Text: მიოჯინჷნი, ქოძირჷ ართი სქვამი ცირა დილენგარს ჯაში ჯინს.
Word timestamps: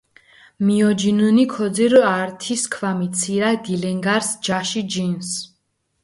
მიოჯინჷნი, 0.65 1.45
ქოძირჷ 1.53 2.01
ართი 2.19 2.55
სქვამი 2.61 3.07
ცირა 3.17 3.51
დილენგარს 3.63 4.29
ჯაში 4.45 4.81
ჯინს. 4.91 5.29